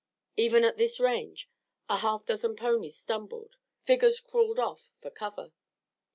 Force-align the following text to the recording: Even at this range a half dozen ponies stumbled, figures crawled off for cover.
Even 0.35 0.63
at 0.63 0.77
this 0.77 0.99
range 0.99 1.47
a 1.87 1.97
half 1.97 2.25
dozen 2.25 2.55
ponies 2.55 2.97
stumbled, 2.97 3.55
figures 3.83 4.19
crawled 4.19 4.57
off 4.57 4.89
for 4.99 5.11
cover. 5.11 5.51